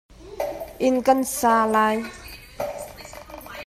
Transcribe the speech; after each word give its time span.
Inn 0.87 0.97
kan 1.05 1.19
sa 1.37 1.53
lio. 1.73 2.01